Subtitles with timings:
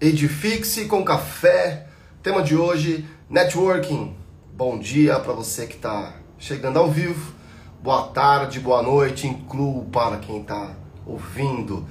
[0.00, 1.86] Edifique-se com café.
[2.22, 4.14] Tema de hoje: networking.
[4.52, 7.32] Bom dia para você que está chegando ao vivo.
[7.80, 9.28] Boa tarde, boa noite.
[9.28, 10.74] Incluo para quem está
[11.06, 11.86] ouvindo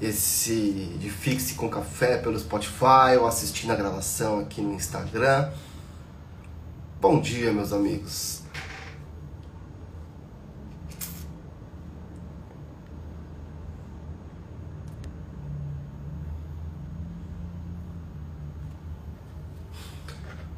[0.00, 5.50] esse Edifique-se com café pelo Spotify ou assistindo a gravação aqui no Instagram.
[7.00, 8.42] Bom dia, meus amigos.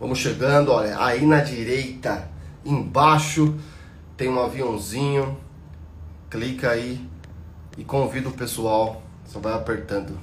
[0.01, 2.31] Vamos chegando, olha, aí na direita,
[2.65, 3.59] embaixo,
[4.17, 5.37] tem um aviãozinho.
[6.31, 7.05] Clica aí
[7.77, 9.03] e convida o pessoal.
[9.27, 10.17] Só vai apertando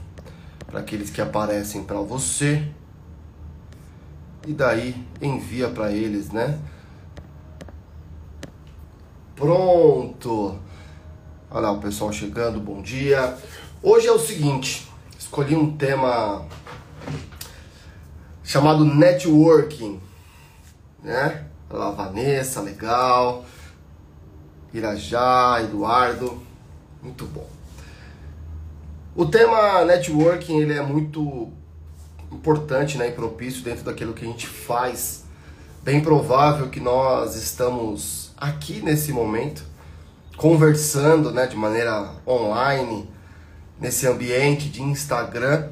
[0.65, 2.65] para aqueles que aparecem para você.
[4.47, 6.57] E daí envia para eles, né?
[9.35, 10.57] Pronto.
[11.51, 13.37] Olha lá o pessoal chegando, bom dia.
[13.83, 14.89] Hoje é o seguinte,
[15.19, 16.45] escolhi um tema
[18.45, 19.99] chamado networking,
[21.03, 21.45] né?
[21.69, 23.43] Olha Vanessa, legal.
[24.71, 26.39] Irajá, Eduardo,
[27.01, 27.49] muito bom.
[29.15, 31.51] O tema networking ele é muito
[32.31, 35.23] importante né, e propício dentro daquilo que a gente faz.
[35.81, 39.63] Bem provável que nós estamos aqui nesse momento
[40.35, 43.09] conversando né, de maneira online,
[43.79, 45.69] nesse ambiente de Instagram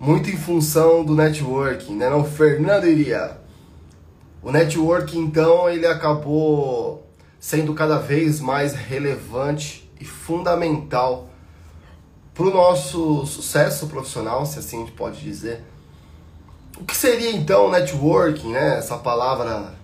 [0.00, 2.08] muito em função do networking, né?
[2.08, 3.38] Não, Fernando iria.
[4.42, 7.06] O networking, então, ele acabou
[7.38, 11.28] sendo cada vez mais relevante e fundamental
[12.32, 15.62] para o nosso sucesso profissional, se assim a gente pode dizer.
[16.78, 18.78] O que seria então networking, né?
[18.78, 19.74] Essa palavra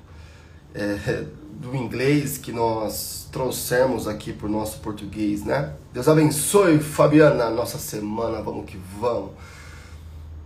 [0.75, 5.75] é, do inglês que nós trouxemos aqui para o nosso português, né?
[5.92, 9.33] Deus abençoe, Fabiana, nossa semana, vamos que vamos.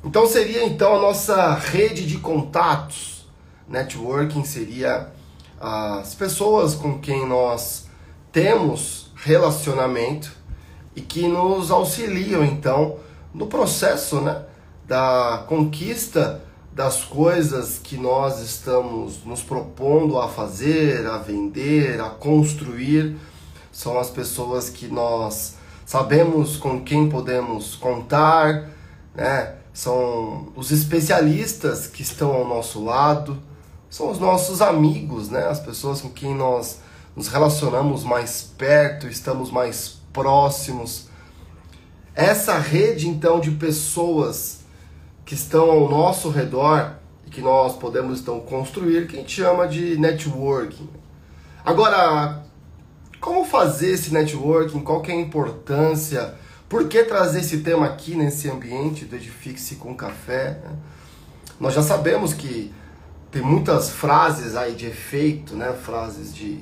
[0.03, 3.27] Então seria então a nossa rede de contatos.
[3.69, 5.13] Networking seria
[5.61, 7.87] as pessoas com quem nós
[8.33, 10.33] temos relacionamento
[10.97, 12.97] e que nos auxiliam então
[13.35, 14.43] no processo, né,
[14.87, 16.43] da conquista
[16.73, 23.17] das coisas que nós estamos nos propondo a fazer, a vender, a construir.
[23.71, 28.71] São as pessoas que nós sabemos com quem podemos contar,
[29.15, 29.60] né?
[29.73, 33.41] São os especialistas que estão ao nosso lado,
[33.89, 35.47] são os nossos amigos, né?
[35.47, 36.81] As pessoas com quem nós
[37.15, 41.09] nos relacionamos mais perto, estamos mais próximos.
[42.15, 44.61] Essa rede então de pessoas
[45.25, 46.95] que estão ao nosso redor
[47.27, 50.89] e que nós podemos então construir, que a gente chama de networking.
[51.65, 52.43] Agora,
[53.21, 54.81] como fazer esse networking?
[54.81, 56.35] Qual que é a importância?
[56.71, 60.61] Por que trazer esse tema aqui nesse ambiente do Edifique-se com Café?
[60.63, 60.71] Né?
[61.59, 62.73] Nós já sabemos que
[63.29, 65.73] tem muitas frases aí de efeito, né?
[65.73, 66.61] frases de,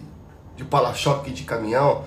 [0.56, 2.06] de para-choque de caminhão.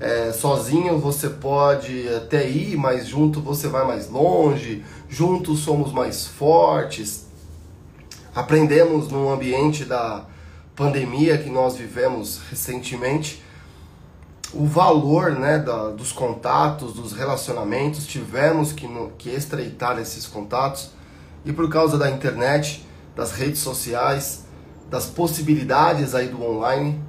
[0.00, 6.26] É, sozinho você pode até ir, mas junto você vai mais longe, juntos somos mais
[6.26, 7.26] fortes.
[8.34, 10.24] Aprendemos no ambiente da
[10.74, 13.43] pandemia que nós vivemos recentemente
[14.54, 20.90] o valor né, da, dos contatos, dos relacionamentos, tivemos que, no, que estreitar esses contatos
[21.44, 24.46] e por causa da internet, das redes sociais,
[24.88, 27.00] das possibilidades aí do online,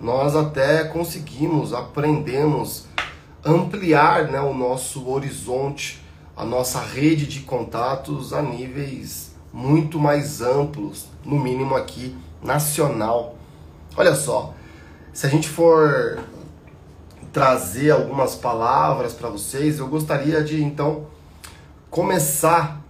[0.00, 2.86] nós até conseguimos, aprendemos
[3.44, 6.02] ampliar né, o nosso horizonte,
[6.36, 13.36] a nossa rede de contatos a níveis muito mais amplos, no mínimo aqui nacional.
[13.96, 14.52] Olha só,
[15.12, 16.18] se a gente for
[17.34, 21.08] trazer algumas palavras para vocês, eu gostaria de então
[21.90, 22.80] começar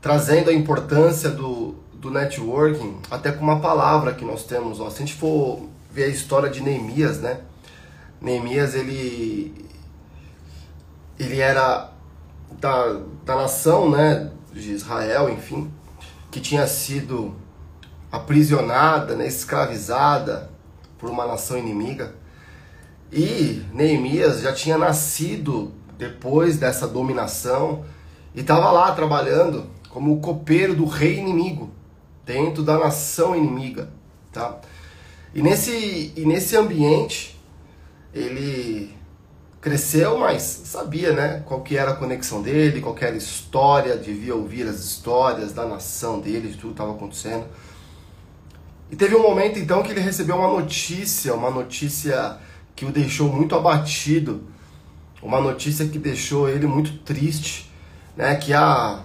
[0.00, 4.80] trazendo a importância do, do networking, até com uma palavra que nós temos.
[4.80, 4.88] Ó.
[4.88, 7.40] Se a gente for ver a história de Neemias, né?
[8.18, 9.68] Neemias, ele,
[11.18, 11.92] ele era
[12.58, 15.70] da, da nação né, de Israel, enfim,
[16.30, 17.34] que tinha sido
[18.10, 20.50] aprisionada, né, escravizada
[20.98, 22.21] por uma nação inimiga.
[23.12, 27.84] E Neemias já tinha nascido depois dessa dominação
[28.34, 31.70] e estava lá trabalhando como o copeiro do rei inimigo,
[32.24, 33.90] dentro da nação inimiga,
[34.32, 34.58] tá?
[35.34, 37.38] E nesse, e nesse ambiente,
[38.14, 38.94] ele
[39.60, 44.34] cresceu, mas sabia, né, qual que era a conexão dele, qual era a história, devia
[44.34, 47.44] ouvir as histórias da nação dele, de tudo que estava acontecendo.
[48.90, 52.38] E teve um momento então que ele recebeu uma notícia, uma notícia
[52.74, 54.42] que o deixou muito abatido,
[55.22, 57.70] uma notícia que deixou ele muito triste.
[58.16, 59.02] né, que a,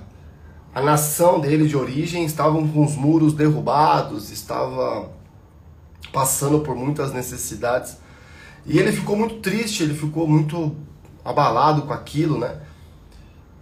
[0.74, 5.10] a nação dele de origem estavam com os muros derrubados, estava
[6.12, 7.98] passando por muitas necessidades.
[8.66, 10.76] E ele ficou muito triste, ele ficou muito
[11.24, 12.60] abalado com aquilo, né?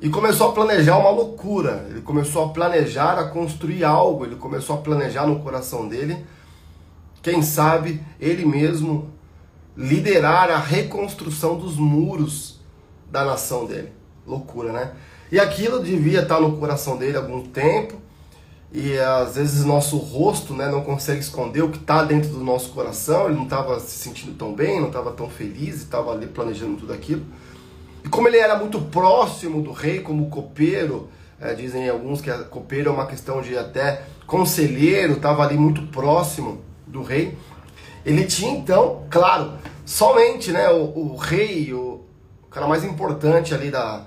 [0.01, 1.85] E começou a planejar uma loucura.
[1.89, 4.25] Ele começou a planejar, a construir algo.
[4.25, 6.25] Ele começou a planejar no coração dele.
[7.21, 9.09] Quem sabe ele mesmo
[9.75, 12.59] liderar a reconstrução dos muros
[13.11, 13.91] da nação dele.
[14.25, 14.93] Loucura, né?
[15.31, 17.95] E aquilo devia estar no coração dele há algum tempo.
[18.71, 22.71] E às vezes nosso rosto né, não consegue esconder o que está dentro do nosso
[22.71, 23.27] coração.
[23.27, 26.93] Ele não estava se sentindo tão bem, não estava tão feliz, estava ali planejando tudo
[26.93, 27.23] aquilo.
[28.03, 32.89] E como ele era muito próximo do rei, como copeiro, é, dizem alguns que copeiro
[32.89, 37.37] é uma questão de até conselheiro, estava ali muito próximo do rei.
[38.05, 39.53] Ele tinha então, claro,
[39.85, 42.01] somente né, o, o rei, o,
[42.51, 44.05] cara mais importante ali da,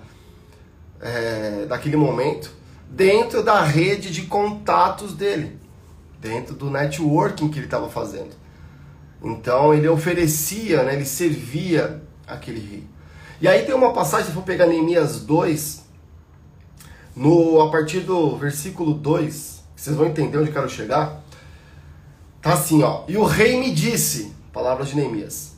[1.00, 2.50] é, daquele momento,
[2.88, 5.58] dentro da rede de contatos dele,
[6.20, 8.30] dentro do networking que ele estava fazendo.
[9.22, 12.86] Então ele oferecia, né, ele servia aquele rei.
[13.40, 15.84] E aí tem uma passagem, se for pegar Neemias 2,
[17.14, 21.20] no, a partir do versículo 2, vocês vão entender onde eu quero chegar.
[22.40, 23.04] Tá assim, ó.
[23.08, 25.56] E o rei me disse, palavras de Neemias,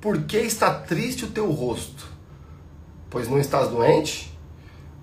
[0.00, 2.06] por que está triste o teu rosto?
[3.08, 4.36] Pois não estás doente?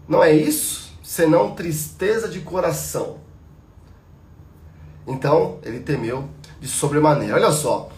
[0.08, 3.18] Não é isso, senão tristeza de coração.
[5.08, 6.30] Então ele temeu
[6.60, 7.36] de sobremaneira.
[7.36, 7.90] Olha só,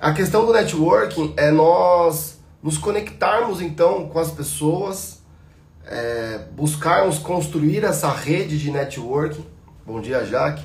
[0.00, 5.22] a questão do networking é nós nos conectarmos então com as pessoas,
[5.84, 9.46] é, buscarmos construir essa rede de networking.
[9.86, 10.64] Bom dia, Jaque.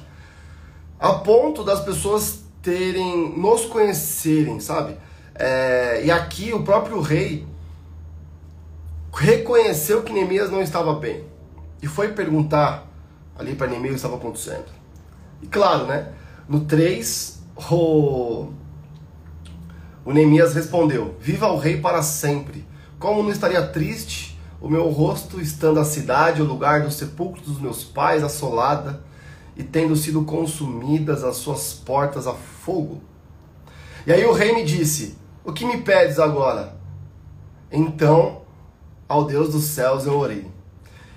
[1.02, 4.96] A ponto das pessoas terem, nos conhecerem, sabe?
[5.34, 7.48] É, e aqui o próprio rei
[9.12, 11.26] reconheceu que Neemias não estava bem
[11.82, 12.88] e foi perguntar
[13.36, 14.66] ali para Neemias o que estava acontecendo.
[15.42, 16.10] E claro, né?
[16.48, 18.50] No 3, o
[20.06, 22.64] o Neemias respondeu: Viva o rei para sempre.
[23.00, 27.60] Como não estaria triste o meu rosto estando a cidade, o lugar do sepulcro dos
[27.60, 29.02] meus pais, assolada
[29.56, 33.02] e tendo sido consumidas as suas portas a fogo?
[34.06, 36.76] E aí o rei me disse: O que me pedes agora?
[37.72, 38.42] Então,
[39.08, 40.50] ao Deus dos céus eu orei.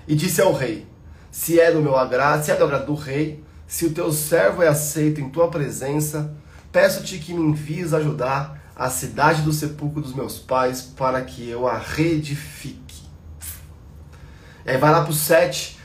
[0.07, 0.87] E disse ao rei:
[1.31, 4.61] Se é do meu agrado, se é do agrado do rei, se o teu servo
[4.61, 6.33] é aceito em tua presença,
[6.71, 11.67] peço-te que me envies ajudar a cidade do sepulcro dos meus pais para que eu
[11.67, 13.03] a reedifique.
[14.65, 15.79] E aí vai lá para o 7.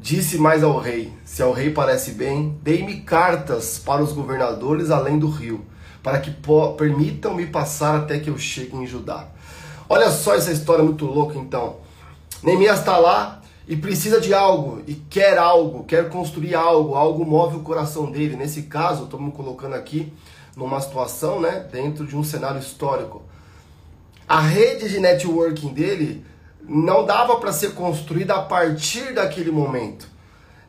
[0.00, 5.18] Disse mais ao rei: Se ao rei parece bem, dei-me cartas para os governadores além
[5.18, 5.64] do rio,
[6.02, 6.34] para que
[6.76, 9.28] permitam-me passar até que eu chegue em Judá.
[9.88, 11.76] Olha só essa história muito louca então.
[12.42, 17.56] Neemias está lá e precisa de algo, e quer algo, quer construir algo, algo move
[17.56, 18.36] o coração dele.
[18.36, 20.12] Nesse caso, estamos colocando aqui
[20.56, 23.22] numa situação, né, dentro de um cenário histórico.
[24.28, 26.24] A rede de networking dele
[26.68, 30.06] não dava para ser construída a partir daquele momento.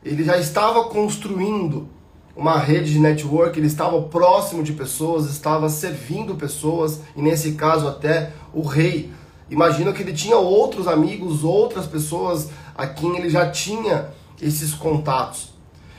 [0.02, 1.88] Ele já estava construindo
[2.34, 7.86] uma rede de network, ele estava próximo de pessoas, estava servindo pessoas, e nesse caso
[7.86, 9.12] até o rei.
[9.50, 14.08] Imagina que ele tinha outros amigos, outras pessoas a quem ele já tinha
[14.40, 15.52] esses contatos.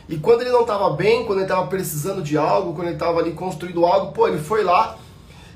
[0.10, 3.20] E quando ele não estava bem, quando ele estava precisando de algo, quando ele estava
[3.20, 4.98] ali construindo algo, pô, ele foi lá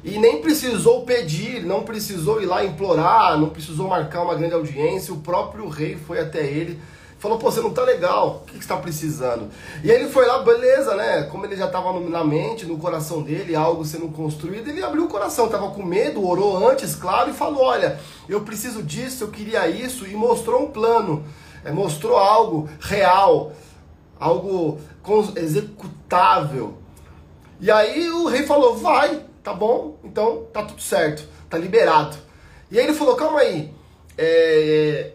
[0.05, 5.13] e nem precisou pedir, não precisou ir lá implorar, não precisou marcar uma grande audiência,
[5.13, 6.79] o próprio rei foi até ele
[7.17, 9.49] falou, pô, você não tá legal, o que, você tá precisando?
[9.83, 11.23] E ele foi lá, beleza, né?
[11.23, 15.07] Como ele já tava na mente, no coração dele, algo sendo construído, ele abriu o
[15.07, 19.67] coração, tava com medo, orou antes, claro, e falou, olha, eu preciso disso, eu queria
[19.67, 21.25] isso, e mostrou um plano,
[21.63, 23.53] é, mostrou algo real
[24.19, 24.79] algo
[25.35, 26.75] executável.
[27.59, 32.17] E aí o rei falou: vai, tá bom, então tá tudo certo, tá liberado.
[32.69, 33.73] E aí ele falou: calma aí,
[34.17, 35.13] é...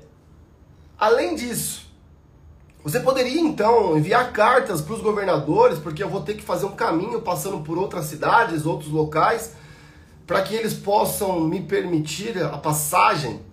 [0.99, 1.87] além disso,
[2.83, 6.75] você poderia então enviar cartas para os governadores, porque eu vou ter que fazer um
[6.75, 9.53] caminho passando por outras cidades, outros locais,
[10.27, 13.51] para que eles possam me permitir a passagem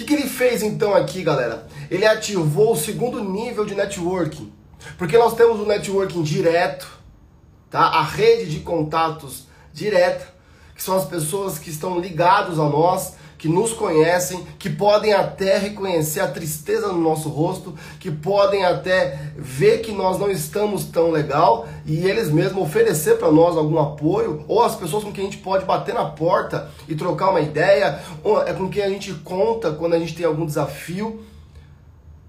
[0.00, 1.66] que, que ele fez então aqui, galera?
[1.90, 4.50] Ele ativou o segundo nível de networking.
[4.96, 6.88] Porque nós temos o networking direto,
[7.68, 7.80] tá?
[7.80, 10.26] A rede de contatos direta,
[10.74, 15.56] que são as pessoas que estão ligados a nós, que nos conhecem, que podem até
[15.56, 21.10] reconhecer a tristeza no nosso rosto, que podem até ver que nós não estamos tão
[21.10, 25.30] legal e eles mesmos oferecer para nós algum apoio, ou as pessoas com quem a
[25.30, 29.14] gente pode bater na porta e trocar uma ideia, ou é com quem a gente
[29.14, 31.24] conta quando a gente tem algum desafio.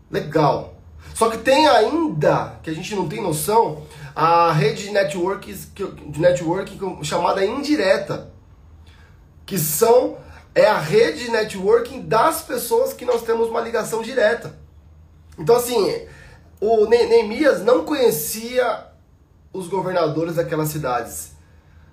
[0.10, 0.76] Legal.
[1.14, 3.84] Só que tem ainda, que a gente não tem noção,
[4.16, 5.54] a rede de networking,
[6.10, 8.32] de networking chamada indireta,
[9.46, 10.18] que são
[10.54, 14.58] é a rede de networking das pessoas que nós temos uma ligação direta.
[15.38, 16.06] Então assim,
[16.60, 18.88] o Neemias não conhecia
[19.54, 21.32] os governadores daquelas cidades.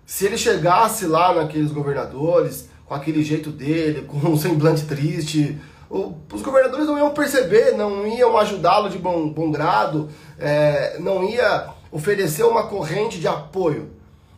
[0.04, 5.58] Se ele chegasse lá naqueles governadores, com aquele jeito dele, com um semblante triste,
[5.90, 10.08] os governadores não iam perceber, não iam ajudá-lo de bom, bom grado,
[10.38, 13.90] é, não ia oferecer uma corrente de apoio.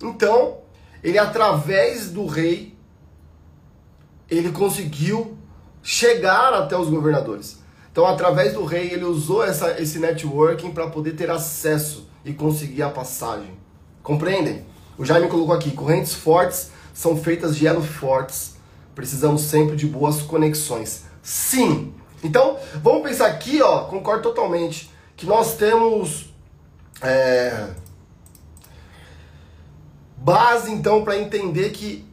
[0.02, 0.58] Então,
[1.02, 2.74] ele através do rei,
[4.30, 5.36] ele conseguiu
[5.82, 7.58] chegar até os governadores.
[7.90, 12.82] Então, através do rei, ele usou essa, esse networking para poder ter acesso e conseguir
[12.82, 13.58] a passagem.
[14.02, 14.64] Compreendem?
[14.96, 18.56] O Jaime colocou aqui: correntes fortes são feitas de elo fortes.
[18.94, 21.04] Precisamos sempre de boas conexões.
[21.22, 21.94] Sim.
[22.22, 26.29] Então, vamos pensar aqui, ó, concordo totalmente, que nós temos
[27.02, 27.66] é,
[30.16, 32.04] base então para entender que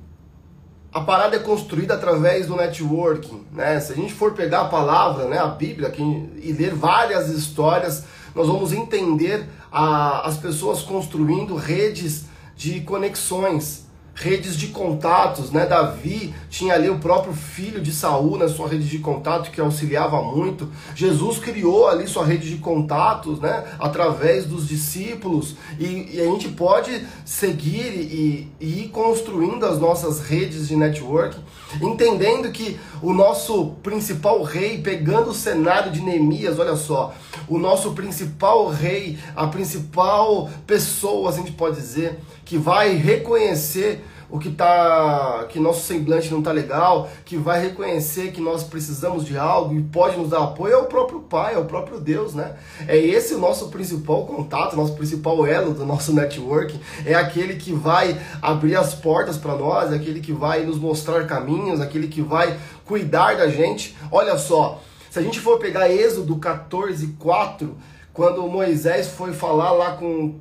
[0.94, 3.80] a parada é construída através do networking, né?
[3.80, 8.48] Se a gente for pegar a palavra, né, a Bíblia, e ler várias histórias, nós
[8.48, 12.26] vamos entender a, as pessoas construindo redes
[12.56, 13.87] de conexões
[14.18, 15.68] redes de contatos, né?
[15.68, 20.22] Davi tinha ali o próprio filho de Saul na sua rede de contato que auxiliava
[20.24, 20.72] muito.
[20.96, 23.64] Jesus criou ali sua rede de contatos, né?
[23.80, 30.20] Através dos discípulos e, e a gente pode seguir e, e, ir construindo as nossas
[30.20, 31.44] redes de networking,
[31.80, 37.14] entendendo que o nosso principal rei, pegando o cenário de Neemias, olha só,
[37.48, 44.40] o nosso principal rei, a principal pessoa, a gente pode dizer, que vai reconhecer o
[44.40, 49.38] que tá que nosso semblante não tá legal, que vai reconhecer que nós precisamos de
[49.38, 52.56] algo e pode nos dar apoio é o próprio Pai, é o próprio Deus, né?
[52.88, 57.74] É esse o nosso principal contato, nosso principal elo do nosso network, é aquele que
[57.74, 62.22] vai abrir as portas para nós, é aquele que vai nos mostrar caminhos, aquele que
[62.22, 63.96] vai cuidar da gente.
[64.12, 67.78] Olha só, se a gente for pegar Êxodo 14, 4,
[68.14, 70.36] quando Moisés foi falar lá com,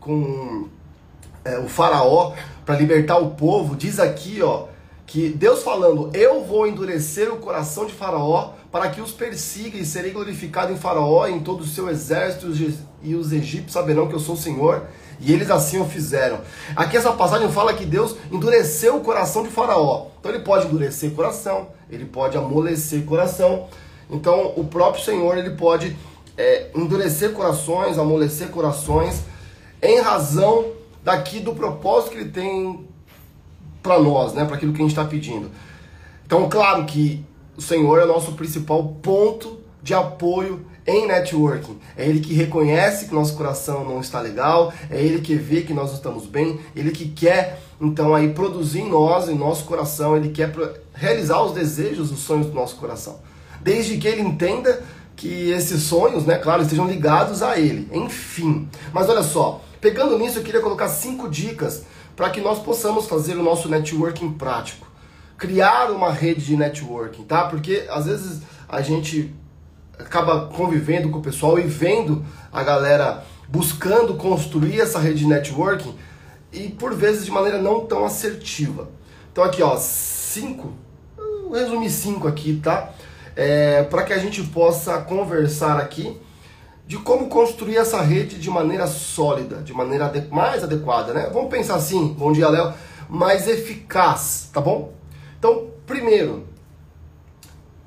[0.00, 0.68] com
[1.44, 2.32] é, o faraó
[2.64, 4.66] para libertar o povo, diz aqui, ó,
[5.06, 9.84] que Deus falando: "Eu vou endurecer o coração de Faraó para que os persiga e
[9.84, 12.46] serei glorificado em Faraó e em todo o seu exército
[13.02, 14.84] e os egípcios saberão que eu sou o Senhor."
[15.20, 16.40] E eles assim o fizeram.
[16.74, 20.08] Aqui essa passagem fala que Deus endureceu o coração de Faraó.
[20.18, 23.68] Então ele pode endurecer o coração, ele pode amolecer o coração.
[24.10, 25.96] Então o próprio Senhor ele pode
[26.36, 29.22] é, endurecer corações, amolecer corações,
[29.80, 30.72] em razão
[31.04, 32.86] daqui do propósito que ele tem
[33.82, 35.50] para nós, né, para aquilo que a gente está pedindo.
[36.24, 37.24] Então, claro que
[37.56, 41.78] o Senhor é o nosso principal ponto de apoio em networking.
[41.96, 45.74] É Ele que reconhece que nosso coração não está legal, é Ele que vê que
[45.74, 50.30] nós estamos bem, Ele que quer, então, aí produzir em nós, em nosso coração, Ele
[50.30, 50.52] quer
[50.94, 53.18] realizar os desejos, os sonhos do nosso coração.
[53.60, 54.82] Desde que Ele entenda
[55.16, 57.88] que esses sonhos, né, claro, estejam ligados a Ele.
[57.92, 58.68] Enfim.
[58.92, 61.82] Mas olha só, Pegando nisso, eu queria colocar cinco dicas
[62.14, 64.86] para que nós possamos fazer o nosso networking prático.
[65.36, 67.48] Criar uma rede de networking, tá?
[67.48, 69.34] Porque às vezes a gente
[69.98, 75.96] acaba convivendo com o pessoal e vendo a galera buscando construir essa rede de networking
[76.52, 78.88] e por vezes de maneira não tão assertiva.
[79.32, 80.74] Então aqui ó, cinco,
[81.16, 82.94] vou resumir cinco aqui, tá?
[83.34, 86.16] É, para que a gente possa conversar aqui
[86.92, 91.30] de como construir essa rede de maneira sólida, de maneira ade mais adequada, né?
[91.32, 92.74] Vamos pensar assim, bom dia, Léo,
[93.08, 94.92] mais eficaz, tá bom?
[95.38, 96.46] Então, primeiro,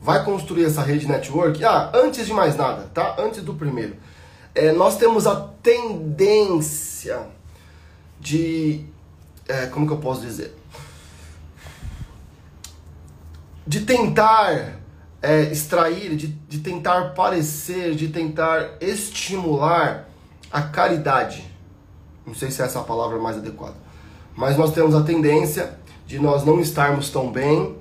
[0.01, 1.63] vai construir essa rede network.
[1.63, 3.15] Ah, antes de mais nada, tá?
[3.19, 3.95] Antes do primeiro,
[4.55, 7.27] é, nós temos a tendência
[8.19, 8.87] de,
[9.47, 10.51] é, como que eu posso dizer,
[13.67, 14.79] de tentar
[15.25, 20.07] é, extrair, de, de tentar parecer, de tentar estimular
[20.51, 21.43] a caridade.
[22.25, 23.75] Não sei se essa é a palavra mais adequada.
[24.35, 27.75] Mas nós temos a tendência de nós não estarmos tão bem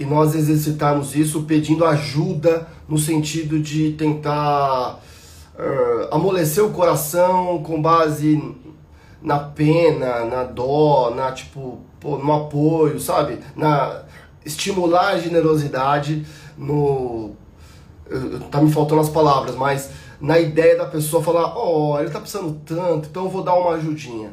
[0.00, 4.98] e nós exercitarmos isso pedindo ajuda no sentido de tentar
[5.58, 8.42] uh, amolecer o coração com base
[9.20, 13.40] na pena, na dó, na tipo, no apoio, sabe?
[13.54, 14.04] Na
[14.42, 16.24] estimular a generosidade
[16.58, 17.30] no.
[18.50, 22.20] Tá me faltando as palavras, mas na ideia da pessoa falar: Ó, oh, ele tá
[22.20, 24.32] precisando tanto, então eu vou dar uma ajudinha.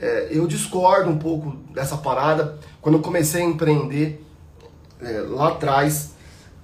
[0.00, 2.58] É, eu discordo um pouco dessa parada.
[2.80, 4.24] Quando eu comecei a empreender
[5.00, 6.14] é, lá atrás,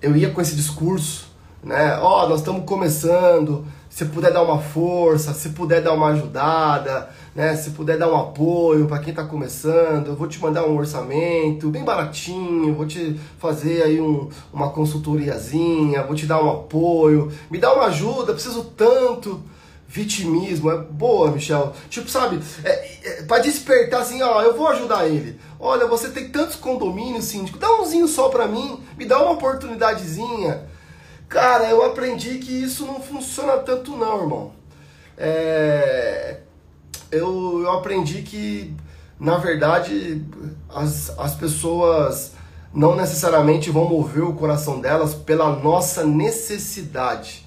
[0.01, 1.31] eu ia com esse discurso,
[1.63, 1.99] né?
[2.01, 7.11] Ó, oh, nós estamos começando, se puder dar uma força, se puder dar uma ajudada,
[7.39, 7.55] né?
[7.55, 11.71] Se puder dar um apoio para quem está começando, eu vou te mandar um orçamento
[11.71, 17.57] bem baratinho, vou te fazer aí um, uma consultoriazinha, vou te dar um apoio, me
[17.57, 19.41] dá uma ajuda, preciso tanto.
[19.87, 21.73] Vitimismo, é boa, Michel.
[21.89, 25.41] Tipo, sabe, é, é, para despertar assim, ó, eu vou ajudar ele.
[25.61, 30.65] Olha, você tem tantos condomínios, síndico, dá umzinho só para mim, me dá uma oportunidadezinha.
[31.29, 34.53] Cara, eu aprendi que isso não funciona tanto não, irmão.
[35.17, 36.41] É...
[37.11, 38.75] Eu, eu aprendi que,
[39.19, 40.25] na verdade,
[40.69, 42.33] as, as pessoas
[42.73, 47.47] não necessariamente vão mover o coração delas pela nossa necessidade.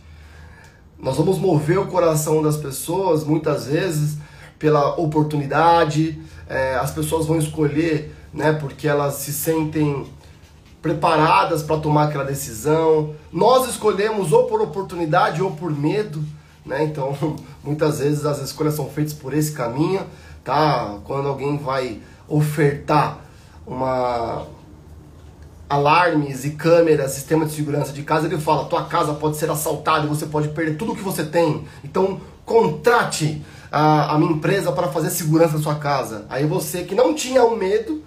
[0.98, 4.18] Nós vamos mover o coração das pessoas, muitas vezes,
[4.58, 6.22] pela oportunidade.
[6.48, 10.06] É, as pessoas vão escolher, né, porque elas se sentem
[10.82, 13.16] preparadas para tomar aquela decisão.
[13.32, 16.24] Nós escolhemos ou por oportunidade ou por medo,
[16.66, 16.84] né?
[16.84, 17.16] Então,
[17.64, 20.02] muitas vezes as escolhas são feitas por esse caminho,
[20.44, 20.98] tá?
[21.04, 23.20] Quando alguém vai ofertar
[23.66, 24.46] uma
[25.70, 30.08] alarmes e câmeras, sistema de segurança de casa, ele fala: "Tua casa pode ser assaltada
[30.08, 31.66] você pode perder tudo que você tem".
[31.84, 33.42] Então, contrate
[33.72, 36.26] a, a minha empresa para fazer segurança da sua casa.
[36.30, 38.04] Aí você que não tinha o medo,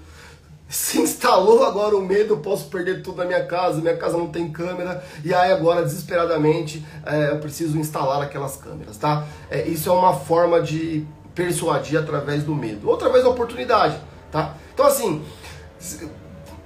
[0.69, 4.51] se instalou agora o medo, posso perder tudo na minha casa, minha casa não tem
[4.51, 9.27] câmera, e aí agora, desesperadamente, é, eu preciso instalar aquelas câmeras, tá?
[9.51, 13.99] É, isso é uma forma de persuadir através do medo, ou através da oportunidade,
[14.33, 14.55] tá?
[14.73, 15.23] Então assim,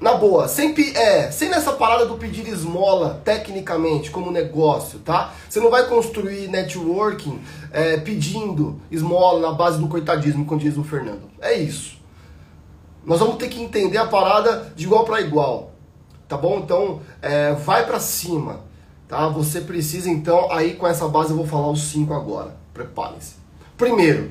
[0.01, 5.35] na boa, sem, é, sem nessa parada do pedir esmola, tecnicamente, como negócio, tá?
[5.51, 7.41] Você não vai construir networking
[7.73, 11.23] é, pedindo esmola na base do coitadismo, como diz o Fernando.
[11.41, 11.98] É isso.
[13.09, 15.73] Nós vamos ter que entender a parada de igual para igual,
[16.29, 16.59] tá bom?
[16.59, 18.61] Então, é, vai para cima,
[19.09, 19.27] tá?
[19.29, 22.55] Você precisa então, aí com essa base eu vou falar os cinco agora.
[22.75, 23.37] Preparem-se.
[23.79, 24.31] Primeiro,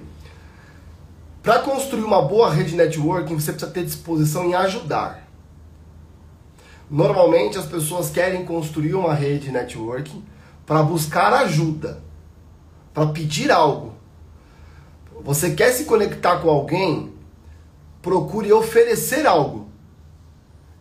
[1.42, 5.28] para construir uma boa rede networking, você precisa ter disposição em ajudar.
[6.88, 10.24] Normalmente as pessoas querem construir uma rede networking
[10.68, 12.04] para buscar ajuda,
[12.94, 13.96] para pedir algo.
[15.24, 17.17] Você quer se conectar com alguém?
[18.08, 19.68] Procure oferecer algo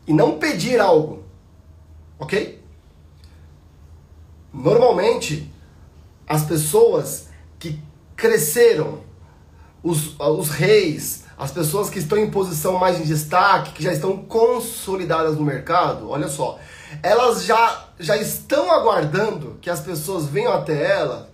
[0.07, 1.25] e não pedir algo.
[2.21, 2.62] Ok?
[4.55, 5.53] Normalmente,
[6.25, 7.83] as pessoas que
[8.15, 9.01] cresceram,
[9.83, 14.17] os, os reis, as pessoas que estão em posição mais em destaque, que já estão
[14.17, 16.61] consolidadas no mercado, olha só,
[17.03, 21.29] elas já, já estão aguardando que as pessoas venham até ela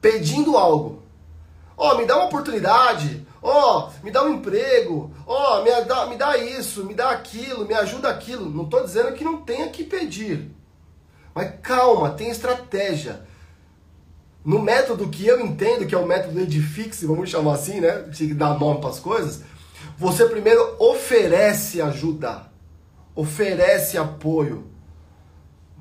[0.00, 1.02] pedindo algo.
[1.76, 5.70] Ó, oh, me dá uma oportunidade, ó, oh, me dá um emprego, ó, oh, me,
[5.84, 8.50] dá, me dá isso, me dá aquilo, me ajuda aquilo.
[8.50, 10.50] Não estou dizendo que não tenha que pedir.
[11.34, 13.22] Mas calma, tem estratégia.
[14.44, 18.08] No método que eu entendo, que é o método Edifix, vamos chamar assim, né?
[18.12, 19.42] Que dar nome para as coisas.
[19.96, 22.46] Você primeiro oferece ajuda,
[23.14, 24.66] oferece apoio,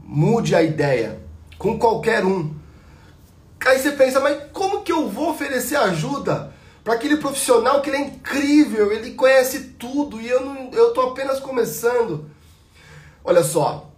[0.03, 1.19] mude a ideia
[1.57, 2.55] com qualquer um.
[3.65, 6.53] Aí você pensa, mas como que eu vou oferecer ajuda
[6.87, 11.01] para aquele profissional que ele é incrível, ele conhece tudo e eu não, eu tô
[11.01, 12.31] apenas começando.
[13.25, 13.91] Olha só,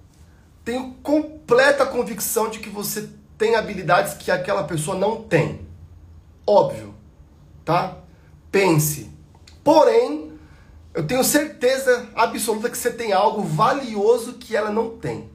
[0.66, 5.68] tenho completa convicção de que você tem habilidades que aquela pessoa não tem.
[6.48, 6.96] Óbvio,
[7.64, 7.96] tá?
[8.52, 9.12] Pense.
[9.64, 10.34] Porém,
[10.92, 15.30] eu tenho certeza absoluta que você tem algo valioso que ela não tem,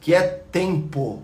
[0.00, 1.22] que é tempo.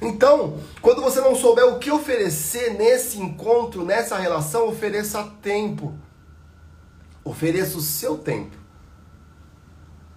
[0.00, 5.94] Então, quando você não souber o que oferecer nesse encontro, nessa relação, ofereça tempo.
[7.24, 8.56] Ofereça o seu tempo.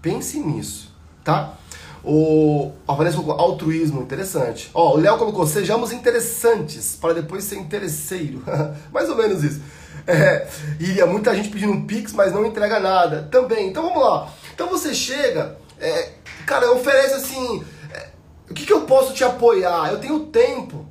[0.02, 1.54] Pense nisso, tá?
[2.04, 4.70] O a Vanessa colocou altruísmo, interessante.
[4.74, 8.42] Ó, o Léo colocou, sejamos interessantes para depois ser interesseiro.
[8.92, 9.62] Mais ou menos isso.
[10.08, 10.48] É,
[10.80, 13.28] e muita gente pedindo um pix, mas não entrega nada.
[13.30, 13.68] Também.
[13.68, 14.32] Então vamos lá.
[14.54, 16.14] Então você chega, é,
[16.46, 17.64] cara, oferece assim,
[18.50, 19.92] o que, que eu posso te apoiar?
[19.92, 20.88] Eu tenho tempo,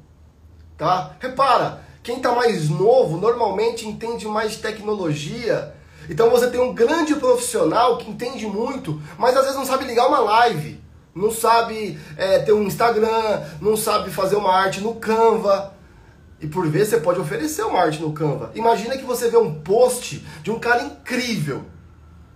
[0.76, 1.16] tá?
[1.18, 5.74] Repara, quem está mais novo normalmente entende mais tecnologia.
[6.08, 10.06] Então você tem um grande profissional que entende muito, mas às vezes não sabe ligar
[10.06, 10.80] uma live,
[11.14, 15.74] não sabe é, ter um Instagram, não sabe fazer uma arte no Canva.
[16.40, 18.52] E por vezes você pode oferecer uma arte no Canva.
[18.54, 21.64] Imagina que você vê um post de um cara incrível,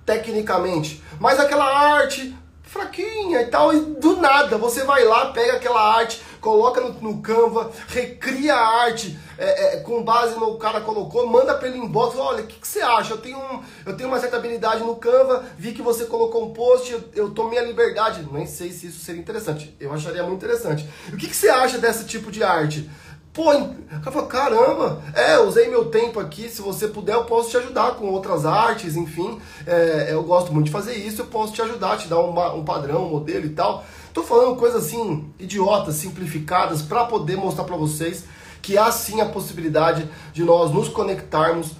[0.04, 2.36] tecnicamente, mas aquela arte
[2.72, 7.20] fraquinha e tal, e do nada você vai lá, pega aquela arte, coloca no, no
[7.20, 11.76] Canva, recria a arte é, é, com base no que o cara colocou, manda pelo
[11.76, 13.12] inbox, olha, o que, que, você acha?
[13.12, 16.54] Eu tenho, um, eu tenho uma certa habilidade no Canva, vi que você colocou um
[16.54, 20.42] post, eu, eu tomei a liberdade, nem sei se isso seria interessante, eu acharia muito
[20.42, 20.88] interessante.
[21.12, 22.88] O que, que você acha desse tipo de arte?
[23.32, 27.56] Pô, cara falou, caramba, é, usei meu tempo aqui, se você puder eu posso te
[27.56, 31.62] ajudar com outras artes, enfim, é, eu gosto muito de fazer isso, eu posso te
[31.62, 33.86] ajudar, te dar um, um padrão, um modelo e tal.
[34.12, 38.24] Tô falando coisas assim, idiotas, simplificadas, para poder mostrar para vocês
[38.60, 41.70] que há sim a possibilidade de nós nos conectarmos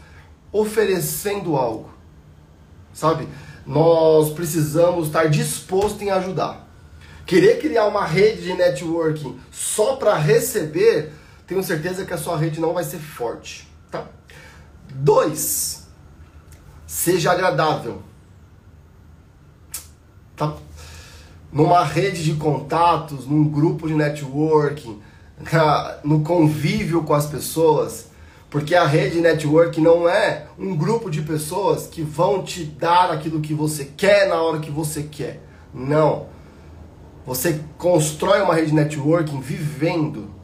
[0.51, 1.91] oferecendo algo,
[2.95, 3.29] sabe?
[3.67, 6.67] Nós precisamos estar disposto em ajudar.
[7.27, 11.13] Querer criar uma rede de networking só para receber
[11.47, 14.07] tenho certeza que a sua rede não vai ser forte, tá?
[14.95, 15.89] Dois,
[16.87, 18.03] seja agradável,
[20.37, 20.55] tá?
[21.53, 25.01] Numa rede de contatos, num grupo de networking,
[26.05, 28.11] no convívio com as pessoas,
[28.49, 33.41] porque a rede network não é um grupo de pessoas que vão te dar aquilo
[33.41, 35.43] que você quer na hora que você quer.
[35.73, 36.27] Não.
[37.25, 40.42] Você constrói uma rede networking vivendo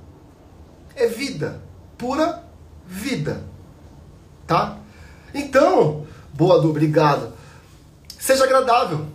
[0.99, 1.63] é vida,
[1.97, 2.45] pura
[2.87, 3.43] vida,
[4.47, 4.79] tá?
[5.33, 7.33] Então, boa do obrigado.
[8.19, 9.07] Seja agradável.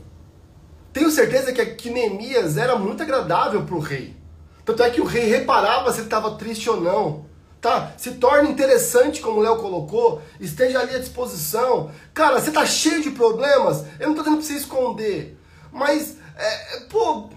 [0.93, 4.15] Tenho certeza que, que Neemias era muito agradável para o rei.
[4.63, 7.25] Tanto é que o rei reparava se ele estava triste ou não.
[7.59, 7.93] Tá?
[7.97, 11.91] Se torne interessante, como o Léo colocou, esteja ali à disposição.
[12.13, 15.37] Cara, você tá cheio de problemas, eu não tô dizendo pra você esconder.
[15.71, 17.29] Mas, é, pô,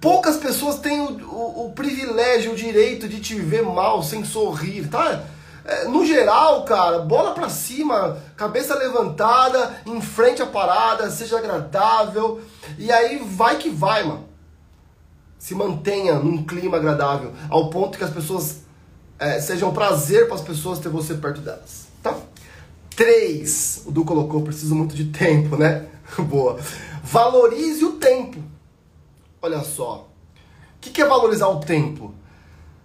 [0.00, 4.88] Poucas pessoas têm o, o, o, privilégio, o direito de te ver mal, sem sorrir,
[4.88, 5.24] tá?
[5.62, 12.40] É, no geral, cara, bola pra cima, cabeça levantada, em frente à parada, seja agradável.
[12.78, 14.26] E aí vai que vai, mano.
[15.38, 18.60] Se mantenha num clima agradável, ao ponto que as pessoas
[19.18, 22.16] é, seja prazer para as pessoas ter você perto delas, tá?
[22.96, 25.86] Três, o Du colocou, preciso muito de tempo, né?
[26.18, 26.58] Boa.
[27.04, 28.42] Valorize o tempo.
[29.42, 30.06] Olha só.
[30.76, 32.14] O que, é valorizar o tempo?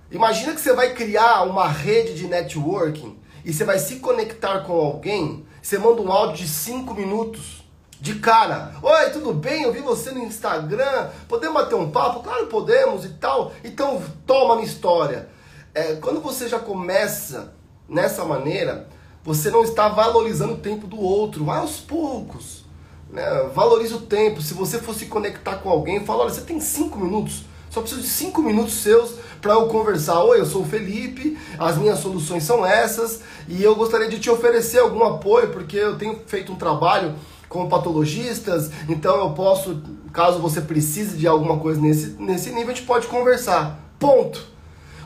[0.09, 4.73] Imagina que você vai criar uma rede de networking e você vai se conectar com
[4.73, 7.63] alguém, você manda um áudio de 5 minutos.
[7.99, 9.63] De cara, oi, tudo bem?
[9.63, 12.21] Eu vi você no Instagram, podemos bater um papo?
[12.21, 13.53] Claro, podemos e tal.
[13.63, 15.29] Então, toma minha história.
[15.73, 17.53] É, quando você já começa
[17.87, 18.87] nessa maneira,
[19.23, 22.64] você não está valorizando o tempo do outro, vai aos poucos.
[23.11, 23.23] Né?
[23.53, 24.41] Valorize o tempo.
[24.41, 27.43] Se você for se conectar com alguém, fala: olha, você tem cinco minutos.
[27.69, 30.23] Só preciso de cinco minutos seus para eu conversar.
[30.23, 34.29] Oi, eu sou o Felipe, as minhas soluções são essas e eu gostaria de te
[34.29, 37.15] oferecer algum apoio porque eu tenho feito um trabalho
[37.49, 42.73] com patologistas, então eu posso, caso você precise de alguma coisa nesse, nesse nível, a
[42.73, 43.79] gente pode conversar.
[43.99, 44.45] Ponto.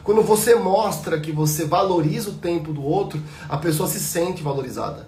[0.03, 5.07] Quando você mostra que você valoriza o tempo do outro, a pessoa se sente valorizada.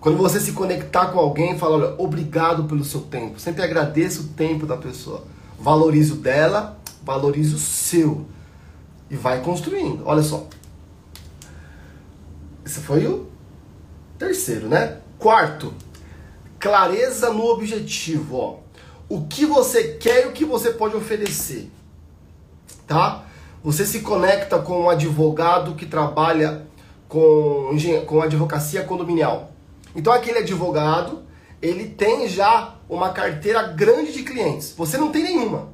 [0.00, 3.40] Quando você se conectar com alguém, fala, olha, obrigado pelo seu tempo.
[3.40, 5.24] Sempre agradeça o tempo da pessoa.
[5.58, 8.26] Valorize o dela, valorize o seu.
[9.10, 10.02] E vai construindo.
[10.04, 10.46] Olha só.
[12.64, 13.26] Esse foi o
[14.18, 14.98] terceiro, né?
[15.18, 15.74] Quarto,
[16.60, 18.56] clareza no objetivo, ó.
[19.08, 21.70] O que você quer e o que você pode oferecer.
[22.86, 23.24] Tá?
[23.64, 26.66] Você se conecta com um advogado que trabalha
[27.08, 27.74] com,
[28.06, 29.50] com advocacia condominial.
[29.94, 31.22] Então aquele advogado,
[31.60, 34.74] ele tem já uma carteira grande de clientes.
[34.76, 35.68] Você não tem nenhuma.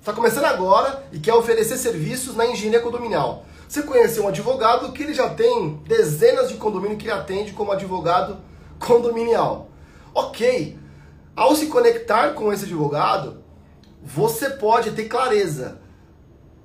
[0.00, 3.44] Está começando agora e quer oferecer serviços na engenharia condominial.
[3.68, 7.72] Você conhece um advogado que ele já tem dezenas de condomínios que ele atende como
[7.72, 8.38] advogado
[8.78, 9.70] condominial.
[10.12, 10.78] Ok.
[11.34, 13.42] Ao se conectar com esse advogado,
[14.02, 15.80] você pode ter clareza.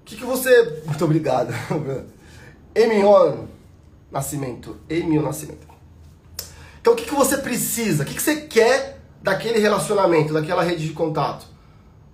[0.02, 0.82] O que, que você.
[0.86, 1.54] Muito obrigado.
[2.76, 3.46] Emion
[4.12, 4.78] Nascimento.
[4.90, 5.68] Emion Nascimento.
[6.88, 8.04] Então o que, que você precisa?
[8.04, 11.46] O que, que você quer daquele relacionamento, daquela rede de contato?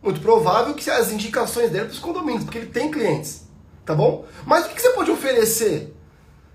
[0.01, 3.43] Muito provável que as indicações dele para os condomínios, porque ele tem clientes,
[3.85, 4.25] tá bom?
[4.47, 5.95] Mas o que, que você pode oferecer?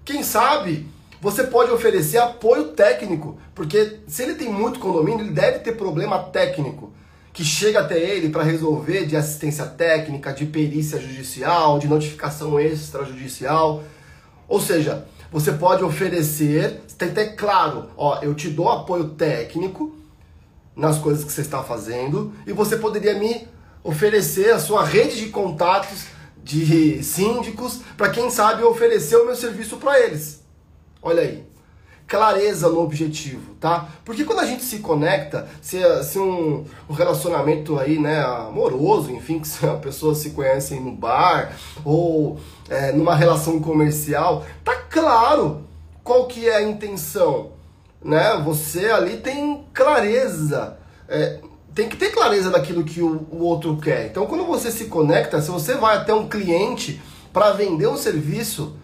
[0.05, 0.89] Quem sabe
[1.21, 6.19] você pode oferecer apoio técnico, porque se ele tem muito condomínio, ele deve ter problema
[6.19, 6.93] técnico
[7.33, 13.85] que chega até ele para resolver de assistência técnica, de perícia judicial, de notificação extrajudicial.
[14.49, 19.95] Ou seja, você pode oferecer, tem que ter claro, ó, eu te dou apoio técnico
[20.75, 23.47] nas coisas que você está fazendo e você poderia me
[23.83, 26.07] oferecer a sua rede de contatos
[26.43, 30.43] de síndicos para quem sabe oferecer o meu serviço para eles.
[31.03, 31.48] Olha aí.
[32.09, 33.87] Clareza no objetivo, tá?
[34.03, 39.39] Porque quando a gente se conecta, se, se um, um, relacionamento aí, né, amoroso, enfim,
[39.39, 41.53] que as pessoas se conhecem no bar
[41.85, 42.41] ou
[42.71, 45.65] é, numa relação comercial, tá claro
[46.03, 47.51] qual que é a intenção,
[48.03, 48.41] né?
[48.43, 51.41] Você ali tem clareza, é,
[51.75, 54.07] tem que ter clareza daquilo que o, o outro quer.
[54.07, 57.03] Então, quando você se conecta, se você vai até um cliente
[57.35, 58.78] para vender um serviço,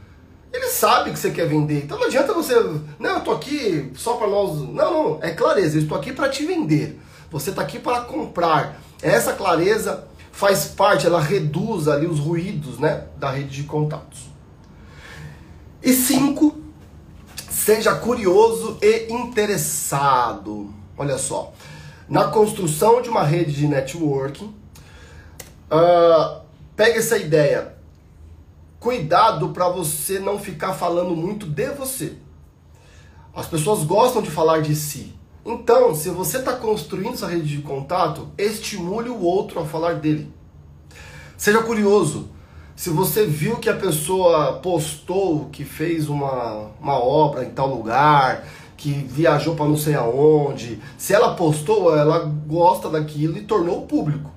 [0.54, 1.84] ele sabe que você quer vender.
[1.84, 2.54] Então não adianta você,
[2.98, 4.60] não, eu tô aqui só para nós.
[4.60, 7.00] Não, não, é clareza, eu estou aqui para te vender.
[7.30, 8.80] Você está aqui para comprar.
[9.02, 14.20] Essa clareza faz parte, ela reduz ali os ruídos, né, da rede de contatos.
[15.82, 16.56] E cinco,
[17.50, 20.72] seja curioso e interessado.
[20.96, 21.52] Olha só,
[22.08, 24.54] na construção de uma rede de networking,
[25.70, 26.40] uh,
[26.76, 27.73] pega essa ideia
[28.84, 32.18] cuidado para você não ficar falando muito de você.
[33.34, 35.14] As pessoas gostam de falar de si.
[35.42, 40.30] Então, se você está construindo essa rede de contato, estimule o outro a falar dele.
[41.34, 42.28] Seja curioso.
[42.76, 48.46] Se você viu que a pessoa postou que fez uma, uma obra em tal lugar,
[48.76, 54.30] que viajou para não sei aonde, se ela postou, ela gosta daquilo e tornou público.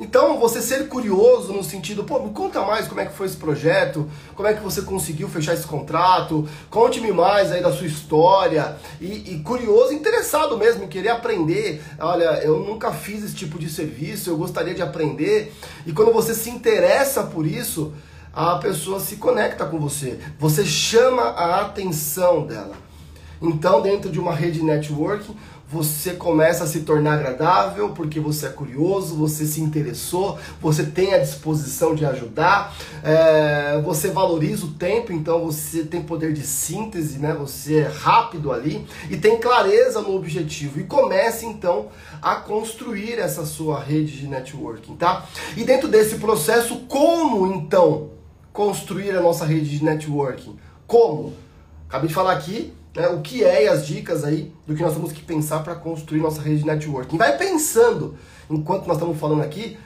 [0.00, 3.36] Então, você ser curioso no sentido, pô, me conta mais como é que foi esse
[3.36, 8.76] projeto, como é que você conseguiu fechar esse contrato, conte-me mais aí da sua história,
[8.98, 11.82] e, e curioso, interessado mesmo em querer aprender.
[11.98, 15.52] Olha, eu nunca fiz esse tipo de serviço, eu gostaria de aprender.
[15.84, 17.92] E quando você se interessa por isso,
[18.32, 22.74] a pessoa se conecta com você, você chama a atenção dela.
[23.42, 25.34] Então, dentro de uma rede networking,
[25.70, 31.14] você começa a se tornar agradável porque você é curioso, você se interessou, você tem
[31.14, 37.20] a disposição de ajudar, é, você valoriza o tempo, então você tem poder de síntese,
[37.20, 37.32] né?
[37.34, 41.88] Você é rápido ali e tem clareza no objetivo e comece então
[42.20, 45.24] a construir essa sua rede de networking, tá?
[45.56, 48.10] E dentro desse processo, como então
[48.52, 50.58] construir a nossa rede de networking?
[50.84, 51.32] Como?
[51.88, 54.94] Acabei de falar aqui né, o que é e as dicas aí do que nós
[54.94, 57.16] temos que pensar para construir nossa rede de networking.
[57.16, 58.16] Vai pensando,
[58.48, 59.78] enquanto nós estamos falando aqui,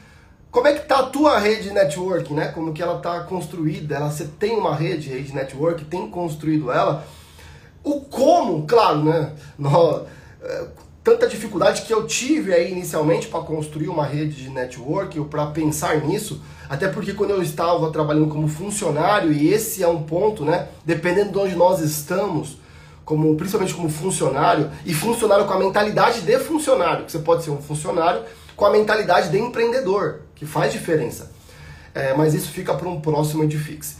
[0.50, 2.46] como é que está a tua rede de networking, né?
[2.46, 6.70] Como que ela está construída, ela, você tem uma rede, rede de networking, tem construído
[6.70, 7.04] ela.
[7.82, 9.32] O como, claro, né?
[9.58, 10.06] No,
[10.40, 10.66] é,
[11.02, 15.46] tanta dificuldade que eu tive aí inicialmente para construir uma rede de networking, ou para
[15.46, 20.44] pensar nisso, até porque quando eu estava trabalhando como funcionário, e esse é um ponto,
[20.44, 20.68] né?
[20.84, 22.58] Dependendo de onde nós estamos,
[23.04, 27.50] como principalmente como funcionário, e funcionário com a mentalidade de funcionário, que você pode ser
[27.50, 28.22] um funcionário
[28.56, 31.32] com a mentalidade de empreendedor, que faz diferença.
[31.94, 33.98] É, mas isso fica para um próximo Edifix.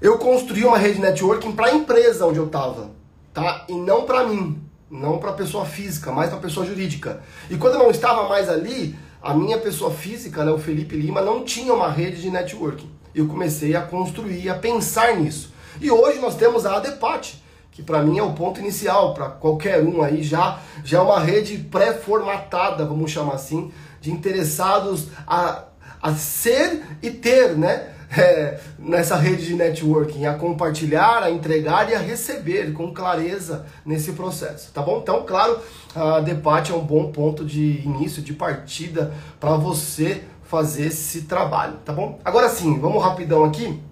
[0.00, 2.90] Eu construí uma rede networking para a empresa onde eu estava,
[3.32, 3.64] tá?
[3.68, 7.22] E não para mim, não para pessoa física, mas para pessoa jurídica.
[7.50, 11.20] E quando eu não estava mais ali, a minha pessoa física, né, o Felipe Lima,
[11.20, 12.90] não tinha uma rede de networking.
[13.14, 15.52] Eu comecei a construir, a pensar nisso.
[15.80, 17.42] E hoje nós temos a ADEPAT,
[17.76, 21.20] que para mim é o ponto inicial, para qualquer um aí já, já é uma
[21.20, 25.64] rede pré-formatada, vamos chamar assim, de interessados a,
[26.00, 27.92] a ser e ter, né?
[28.16, 34.12] É, nessa rede de networking, a compartilhar, a entregar e a receber com clareza nesse
[34.12, 35.00] processo, tá bom?
[35.02, 35.58] Então, claro,
[35.94, 41.78] a debate é um bom ponto de início, de partida para você fazer esse trabalho,
[41.84, 42.18] tá bom?
[42.24, 43.82] Agora sim, vamos rapidão aqui.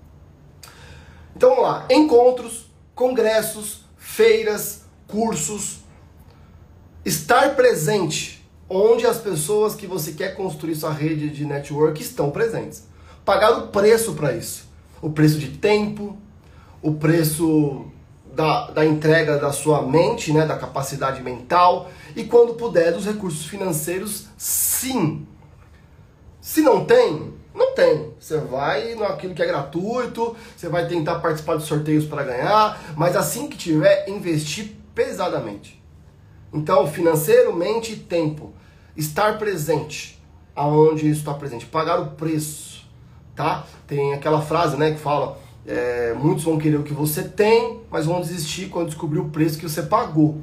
[1.36, 2.63] Então vamos lá, encontros,
[2.94, 5.78] congressos, feiras, cursos.
[7.04, 12.85] Estar presente onde as pessoas que você quer construir sua rede de network estão presentes.
[13.24, 14.66] Pagar o preço para isso.
[15.02, 16.16] O preço de tempo,
[16.80, 17.87] o preço
[18.35, 23.46] da, da entrega da sua mente, né, da capacidade mental e quando puder dos recursos
[23.46, 25.26] financeiros, sim.
[26.40, 28.12] Se não tem, não tem.
[28.18, 33.14] Você vai naquilo que é gratuito, você vai tentar participar de sorteios para ganhar, mas
[33.16, 35.82] assim que tiver, investir pesadamente.
[36.52, 38.52] Então, financeiro, mente e tempo.
[38.96, 40.22] Estar presente
[40.54, 41.66] aonde isso está presente.
[41.66, 42.86] Pagar o preço,
[43.34, 43.64] tá?
[43.86, 48.06] Tem aquela frase, né, que fala é, muitos vão querer o que você tem, mas
[48.06, 50.42] vão desistir quando descobrir o preço que você pagou.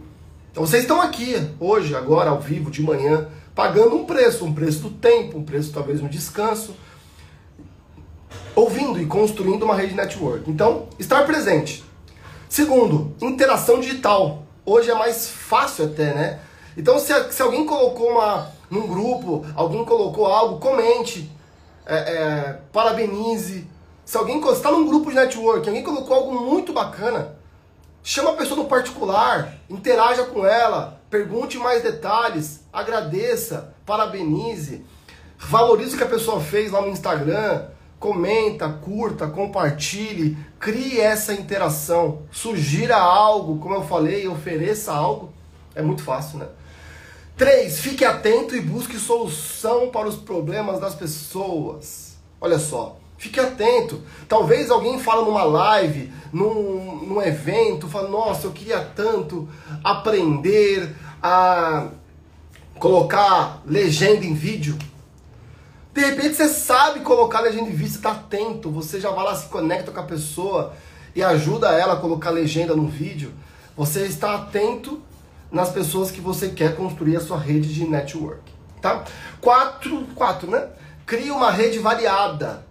[0.52, 4.80] Então vocês estão aqui hoje, agora, ao vivo, de manhã, pagando um preço, um preço
[4.80, 6.76] do tempo, um preço talvez no descanso,
[8.56, 10.50] ouvindo e construindo uma rede network.
[10.50, 11.84] Então, estar presente.
[12.50, 14.44] Segundo, interação digital.
[14.66, 16.40] Hoje é mais fácil até, né?
[16.78, 21.30] Então, se, se alguém colocou uma num grupo, alguém colocou algo, comente,
[21.86, 23.68] é, é, parabenize.
[24.06, 27.36] Se alguém está num grupo de network, alguém colocou algo muito bacana,
[28.04, 34.84] Chama a pessoa no particular, interaja com ela, pergunte mais detalhes, agradeça, parabenize,
[35.38, 37.68] valorize o que a pessoa fez lá no Instagram,
[38.02, 45.32] comenta, curta, compartilhe, crie essa interação, sugira algo, como eu falei, ofereça algo.
[45.76, 46.48] É muito fácil, né?
[47.38, 47.80] 3.
[47.80, 52.18] Fique atento e busque solução para os problemas das pessoas.
[52.42, 54.02] Olha só, fique atento.
[54.28, 59.48] Talvez alguém fala numa live, num, num evento, fala, nossa, eu queria tanto
[59.84, 61.90] aprender a
[62.80, 64.76] colocar legenda em vídeo.
[65.94, 69.48] De repente você sabe colocar legenda em você está atento, você já vai lá, se
[69.50, 70.74] conecta com a pessoa
[71.14, 73.34] e ajuda ela a colocar legenda no vídeo.
[73.76, 75.02] Você está atento
[75.52, 78.42] nas pessoas que você quer construir a sua rede de network,
[78.82, 79.04] tá?
[79.42, 80.70] Quatro, quatro, né?
[81.06, 82.66] Crie uma rede variada.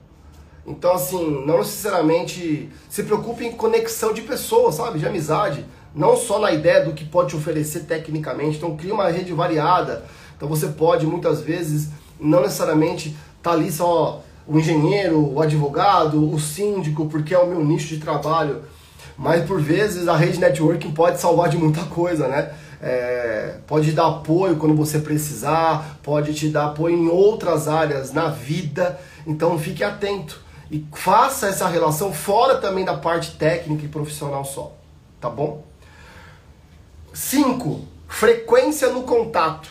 [0.66, 4.98] Então, assim, não necessariamente se preocupe em conexão de pessoas, sabe?
[4.98, 5.64] De amizade.
[5.94, 8.56] Não só na ideia do que pode te oferecer tecnicamente.
[8.56, 10.04] Então, crie uma rede variada.
[10.36, 11.88] Então, você pode, muitas vezes,
[12.20, 17.64] não necessariamente tá ali só o engenheiro, o advogado, o síndico, porque é o meu
[17.64, 18.62] nicho de trabalho.
[19.16, 22.50] Mas, por vezes, a rede networking pode salvar de muita coisa, né?
[22.82, 28.28] é, pode dar apoio quando você precisar, pode te dar apoio em outras áreas na
[28.28, 28.98] vida.
[29.26, 34.72] Então fique atento e faça essa relação fora também da parte técnica e profissional só,
[35.20, 35.62] tá bom?
[37.12, 37.84] 5.
[38.08, 39.68] Frequência no contato.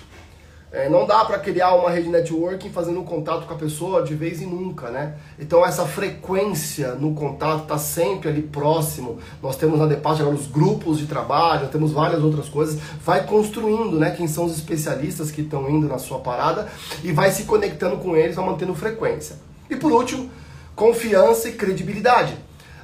[0.71, 4.39] É, não dá para criar uma rede networking fazendo contato com a pessoa de vez
[4.39, 5.15] em nunca, né?
[5.39, 9.17] Então essa frequência no contato está sempre ali próximo.
[9.41, 12.79] Nós temos na Depart agora os grupos de trabalho, temos várias outras coisas.
[13.03, 14.11] Vai construindo, né?
[14.11, 16.67] Quem são os especialistas que estão indo na sua parada
[17.03, 19.37] e vai se conectando com eles, vai mantendo frequência.
[19.71, 20.29] E por último,
[20.75, 22.37] confiança e credibilidade.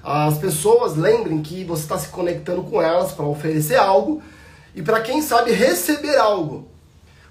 [0.04, 4.24] As pessoas lembrem que você está se conectando com elas para oferecer algo
[4.74, 6.75] e para quem sabe receber algo.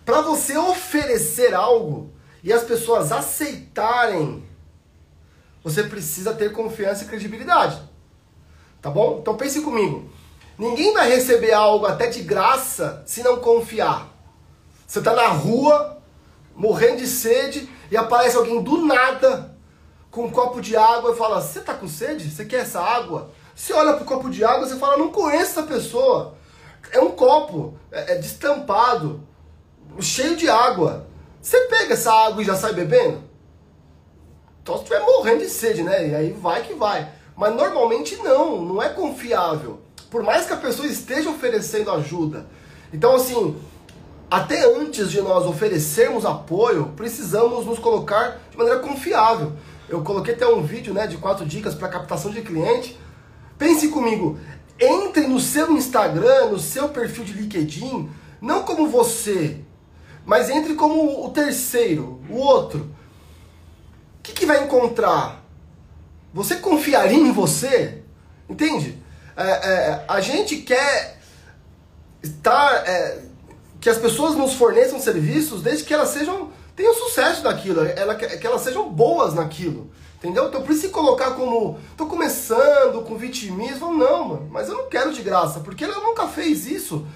[0.05, 2.13] Para você oferecer algo
[2.43, 4.45] e as pessoas aceitarem,
[5.63, 7.81] você precisa ter confiança e credibilidade.
[8.83, 9.19] Tá bom?
[9.21, 10.11] Então pense comigo.
[10.59, 14.13] Ninguém vai receber algo até de graça se não confiar.
[14.87, 16.03] Você está na rua,
[16.55, 19.57] morrendo de sede, e aparece alguém do nada
[20.11, 22.31] com um copo de água e fala: Você está com sede?
[22.31, 23.31] Você quer essa água?
[23.55, 26.35] Você olha para o copo de água e fala: Não conheço essa pessoa.
[26.93, 29.27] É um copo, é, é destampado
[30.03, 31.07] cheio de água.
[31.41, 33.23] Você pega essa água e já sai bebendo?
[34.67, 36.09] Só se estiver morrendo de sede, né?
[36.09, 37.09] E aí vai que vai.
[37.37, 39.81] Mas normalmente não, não é confiável.
[40.11, 42.47] Por mais que a pessoa esteja oferecendo ajuda.
[42.93, 43.57] Então, assim,
[44.31, 49.53] até antes de nós oferecermos apoio, precisamos nos colocar de maneira confiável.
[49.89, 52.99] Eu coloquei até um vídeo né, de quatro dicas para captação de cliente.
[53.59, 54.39] Pense comigo,
[54.81, 59.61] entre no seu Instagram, no seu perfil de LinkedIn, não como você,
[60.25, 62.81] mas entre como o terceiro, o outro.
[64.19, 65.45] O que, que vai encontrar?
[66.33, 68.03] Você confiaria em você?
[68.49, 68.99] Entende?
[69.37, 71.19] É, é, a gente quer
[72.23, 72.89] estar.
[72.89, 73.23] É,
[73.81, 76.51] que as pessoas nos forneçam serviços desde que elas sejam.
[76.75, 79.91] tenham sucesso naquilo, ela, que elas sejam boas naquilo.
[80.17, 80.49] Entendeu?
[80.49, 81.79] Então, por isso se colocar como.
[81.95, 86.27] tô começando com vitimismo, não, mano, mas eu não quero de graça, porque ela nunca
[86.27, 87.07] fez isso.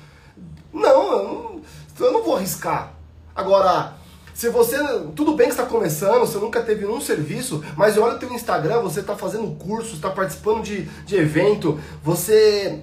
[0.71, 1.63] Não, eu não,
[2.07, 2.98] eu não vou arriscar.
[3.39, 3.93] Agora,
[4.35, 4.77] se você.
[5.15, 8.81] Tudo bem que está começando, você nunca teve um serviço, mas olha o teu Instagram,
[8.81, 12.81] você está fazendo curso, está participando de, de evento, você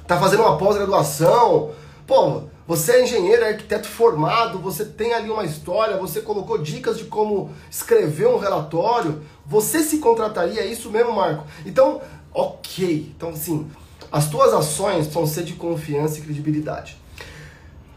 [0.00, 1.72] está fazendo uma pós-graduação.
[2.06, 6.96] Pô, você é engenheiro, é arquiteto formado, você tem ali uma história, você colocou dicas
[6.96, 9.22] de como escrever um relatório.
[9.44, 11.44] Você se contrataria, é isso mesmo, Marco?
[11.66, 12.00] Então,
[12.32, 13.12] ok.
[13.16, 13.68] Então, assim,
[14.12, 17.02] as tuas ações vão ser de confiança e credibilidade.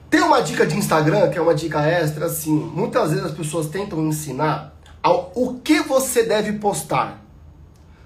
[0.10, 3.68] Tem uma dica de Instagram, que é uma dica extra, assim, muitas vezes as pessoas
[3.68, 7.22] tentam ensinar ao, o que você deve postar,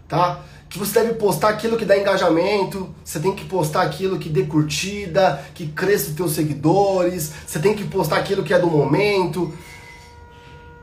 [0.08, 0.42] tá?
[0.68, 4.44] Que você deve postar aquilo que dá engajamento, você tem que postar aquilo que dê
[4.44, 9.54] curtida, que cresça os teus seguidores, você tem que postar aquilo que é do momento.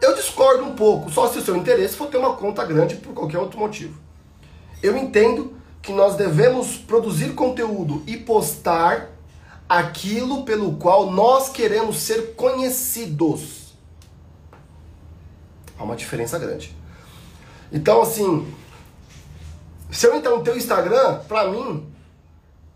[0.01, 3.13] Eu discordo um pouco, só se o seu interesse for ter uma conta grande por
[3.13, 3.99] qualquer outro motivo.
[4.81, 9.18] Eu entendo que nós devemos produzir conteúdo e postar
[9.69, 13.75] aquilo pelo qual nós queremos ser conhecidos.
[15.79, 16.75] Há uma diferença grande.
[17.71, 18.53] Então, assim,
[19.91, 21.87] se eu entrar no teu Instagram, pra mim,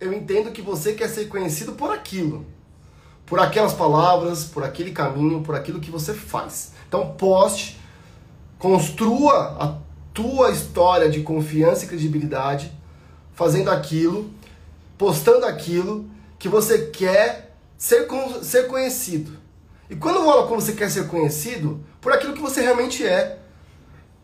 [0.00, 2.44] eu entendo que você quer ser conhecido por aquilo.
[3.24, 6.72] Por aquelas palavras, por aquele caminho, por aquilo que você faz.
[6.86, 7.80] Então, poste,
[8.58, 9.78] construa a
[10.12, 12.70] tua história de confiança e credibilidade
[13.32, 14.30] fazendo aquilo
[15.02, 16.08] postando aquilo
[16.42, 18.08] que você quer ser,
[18.42, 19.30] ser conhecido.
[19.88, 23.38] E quando falo como você quer ser conhecido, por aquilo que você realmente é.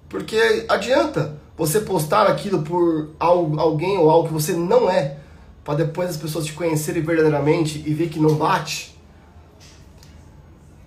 [0.09, 5.19] Porque adianta você postar aquilo por algo, alguém ou algo que você não é,
[5.63, 8.99] para depois as pessoas te conhecerem verdadeiramente e ver que não bate.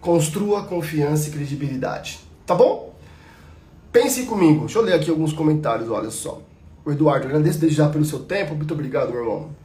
[0.02, 2.20] Construa confiança e credibilidade.
[2.46, 2.94] Tá bom?
[3.90, 4.66] Pense comigo.
[4.66, 6.42] Deixa eu ler aqui alguns comentários, olha só.
[6.84, 8.54] O Eduardo, agradeço desde já pelo seu tempo.
[8.54, 9.61] Muito obrigado, meu irmão.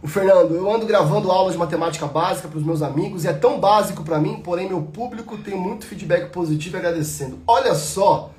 [0.00, 3.32] O Fernando, eu ando gravando aulas de matemática básica para os meus amigos e é
[3.32, 7.40] tão básico para mim, porém meu público tem muito feedback positivo e agradecendo.
[7.46, 8.30] Olha só,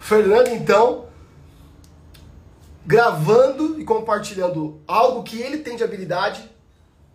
[0.00, 1.06] Fernando então
[2.84, 6.48] gravando e compartilhando algo que ele tem de habilidade,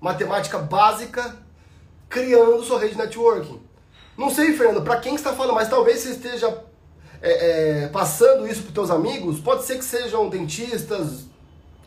[0.01, 1.37] matemática básica,
[2.09, 3.61] criando sua rede de networking.
[4.17, 6.61] Não sei, Fernando, para quem está falando, mas talvez você esteja
[7.21, 9.39] é, é, passando isso para os teus amigos.
[9.39, 11.25] Pode ser que sejam dentistas,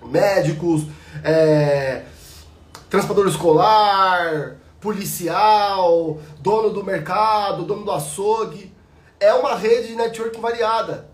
[0.05, 0.85] médicos,
[1.23, 2.03] é,
[2.91, 8.73] transportador escolar, policial, dono do mercado, dono do açougue.
[9.19, 11.09] É uma rede de networking variada.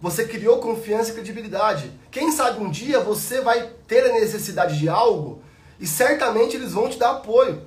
[0.00, 1.92] Você criou confiança e credibilidade.
[2.10, 5.42] Quem sabe um dia você vai ter a necessidade de algo
[5.78, 7.62] e certamente eles vão te dar apoio.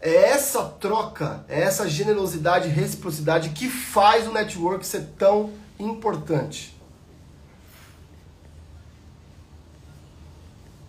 [0.00, 6.79] É essa troca, é essa generosidade e reciprocidade que faz o network ser tão importante.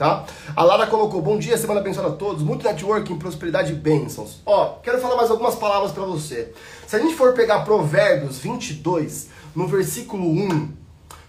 [0.01, 0.25] Tá?
[0.55, 4.41] A Lara colocou, bom dia, semana abençoada a todos, muito networking, prosperidade e bênçãos.
[4.43, 6.51] Ó, quero falar mais algumas palavras para você.
[6.87, 10.71] Se a gente for pegar Provérbios 22, no versículo 1,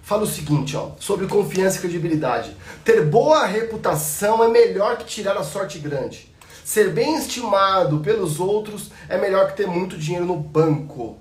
[0.03, 2.57] fala o seguinte, ó, sobre confiança e credibilidade.
[2.83, 6.35] Ter boa reputação é melhor que tirar a sorte grande.
[6.65, 11.19] Ser bem estimado pelos outros é melhor que ter muito dinheiro no banco.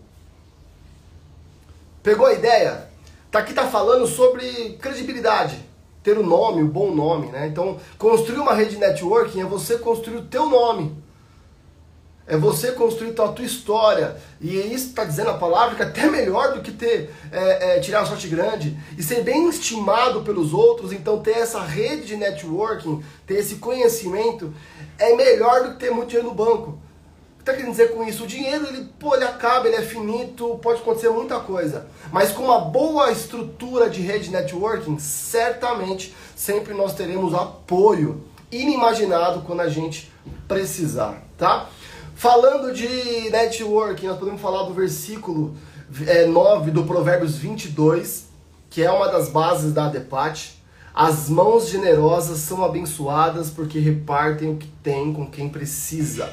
[2.01, 2.87] Pegou a ideia?
[3.29, 5.70] Tá aqui tá falando sobre credibilidade
[6.03, 7.47] ter o nome, o bom nome, né?
[7.47, 10.95] Então, construir uma rede de networking é você construir o teu nome.
[12.27, 14.15] É você construir a tua história.
[14.39, 17.79] E isso está dizendo a palavra que é até melhor do que ter é, é,
[17.79, 18.77] tirar a sorte grande.
[18.97, 24.53] E ser bem estimado pelos outros, então ter essa rede de networking, ter esse conhecimento,
[24.97, 26.79] é melhor do que ter muito dinheiro no banco
[27.41, 28.23] está querendo dizer com isso?
[28.23, 31.87] O dinheiro, ele, pô, ele acaba, ele é finito, pode acontecer muita coisa.
[32.11, 39.61] Mas com uma boa estrutura de rede networking, certamente sempre nós teremos apoio inimaginado quando
[39.61, 40.11] a gente
[40.47, 41.67] precisar, tá?
[42.15, 45.55] Falando de networking, nós podemos falar do versículo
[46.05, 48.27] é, 9 do Provérbios 22,
[48.69, 50.61] que é uma das bases da ADEPAT.
[50.93, 56.31] As mãos generosas são abençoadas porque repartem o que tem com quem precisa.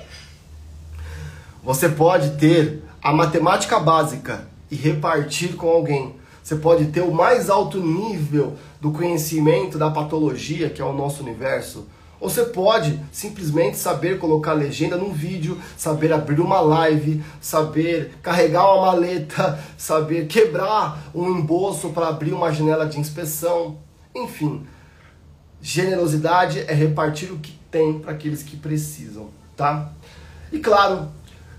[1.69, 6.17] Você pode ter a matemática básica e repartir com alguém.
[6.43, 11.23] Você pode ter o mais alto nível do conhecimento da patologia, que é o nosso
[11.23, 11.87] universo.
[12.19, 18.65] Ou você pode simplesmente saber colocar legenda num vídeo, saber abrir uma live, saber carregar
[18.73, 23.77] uma maleta, saber quebrar um embolso para abrir uma janela de inspeção.
[24.15, 24.67] Enfim,
[25.61, 29.93] generosidade é repartir o que tem para aqueles que precisam, tá?
[30.51, 31.11] E claro,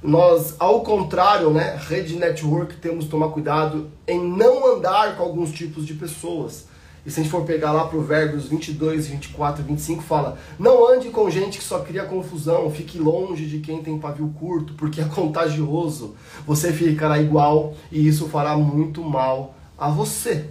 [0.02, 5.52] nós, ao contrário, né, rede network, temos que tomar cuidado em não andar com alguns
[5.52, 6.68] tipos de pessoas.
[7.06, 11.10] E se a gente for pegar lá Provérbios 22, 24 e 25, fala: Não ande
[11.10, 15.06] com gente que só cria confusão, fique longe de quem tem pavio curto, porque é
[15.06, 16.16] contagioso.
[16.46, 20.46] Você ficará igual e isso fará muito mal a você.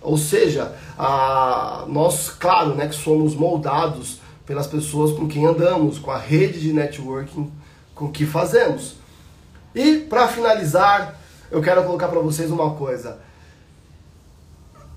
[0.00, 6.10] Ou seja, a, nós, claro, né, que somos moldados pelas pessoas com quem andamos, com
[6.10, 7.50] a rede de networking
[7.98, 8.94] com o que fazemos.
[9.74, 11.18] E para finalizar,
[11.50, 13.18] eu quero colocar para vocês uma coisa.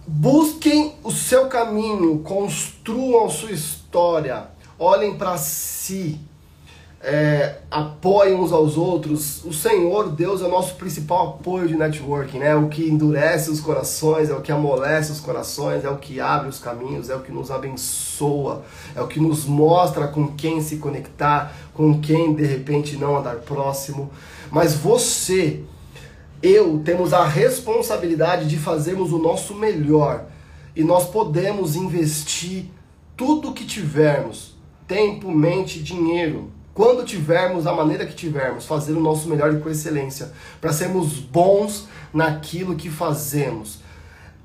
[0.08, 4.48] Busquem o seu caminho, construam sua história,
[4.78, 6.20] olhem para si,
[7.04, 9.44] é, apoiem uns aos outros.
[9.44, 12.50] O Senhor, Deus, é o nosso principal apoio de networking, né?
[12.50, 16.20] É o que endurece os corações, é o que amolece os corações, é o que
[16.20, 18.64] abre os caminhos, é o que nos abençoa,
[18.96, 23.38] é o que nos mostra com quem se conectar, com quem de repente não andar
[23.38, 24.12] próximo.
[24.52, 25.64] Mas você,
[26.44, 30.26] eu, temos a responsabilidade de fazermos o nosso melhor
[30.76, 32.66] e nós podemos investir
[33.18, 34.56] tudo o que tivermos
[34.88, 39.68] tempo, mente, dinheiro quando tivermos, da maneira que tivermos, fazer o nosso melhor e com
[39.68, 43.80] excelência, para sermos bons naquilo que fazemos.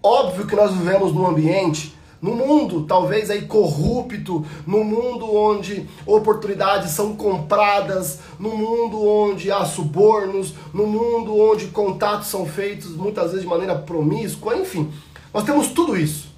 [0.02, 6.90] Óbvio que nós vivemos num ambiente, no mundo talvez aí corrupto, no mundo onde oportunidades
[6.92, 13.42] são compradas, no mundo onde há subornos, no mundo onde contatos são feitos muitas vezes
[13.42, 14.90] de maneira promíscua, enfim,
[15.32, 16.34] nós temos tudo isso.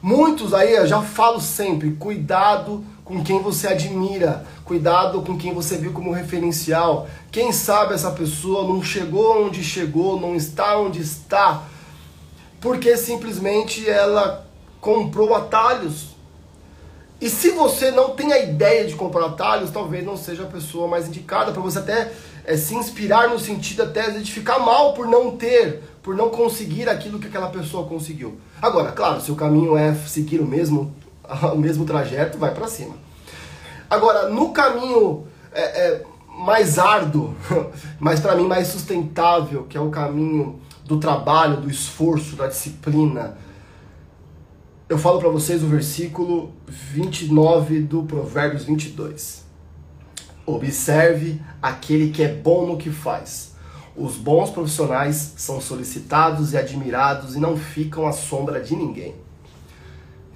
[0.00, 5.76] Muitos aí, eu já falo sempre, cuidado com quem você admira, cuidado com quem você
[5.76, 7.08] viu como referencial.
[7.32, 11.64] Quem sabe essa pessoa não chegou onde chegou, não está onde está,
[12.60, 14.47] porque simplesmente ela
[14.80, 16.16] comprou atalhos.
[17.20, 20.86] E se você não tem a ideia de comprar atalhos, talvez não seja a pessoa
[20.86, 22.12] mais indicada para você até
[22.44, 26.88] é, se inspirar no sentido até de ficar mal por não ter, por não conseguir
[26.88, 28.38] aquilo que aquela pessoa conseguiu.
[28.62, 30.94] Agora, claro, se o caminho é seguir o mesmo,
[31.52, 32.94] o mesmo trajeto, vai para cima.
[33.90, 36.02] Agora, no caminho é, é,
[36.38, 37.34] mais árduo,
[37.98, 43.36] mas para mim mais sustentável, que é o caminho do trabalho, do esforço, da disciplina,
[44.88, 49.44] eu falo para vocês o versículo 29 do Provérbios 22.
[50.46, 53.54] Observe aquele que é bom no que faz.
[53.94, 59.14] Os bons profissionais são solicitados e admirados e não ficam à sombra de ninguém.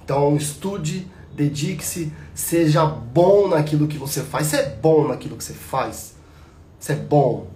[0.03, 4.47] Então, estude, dedique-se, seja bom naquilo que você faz.
[4.47, 6.13] Você é bom naquilo que você faz.
[6.79, 7.47] Você é bom.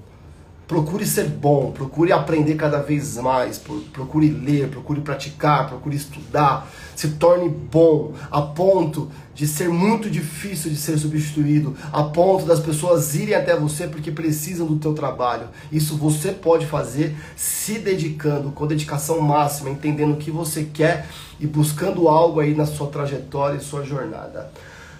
[0.67, 3.57] Procure ser bom, procure aprender cada vez mais,
[3.93, 10.69] procure ler, procure praticar, procure estudar, se torne bom a ponto de ser muito difícil
[10.69, 15.47] de ser substituído, a ponto das pessoas irem até você porque precisam do teu trabalho.
[15.71, 21.07] Isso você pode fazer se dedicando, com dedicação máxima, entendendo o que você quer
[21.39, 24.51] e buscando algo aí na sua trajetória e sua jornada.